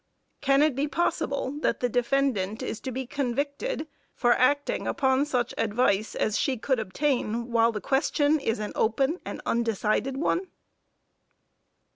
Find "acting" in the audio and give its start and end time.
4.33-4.87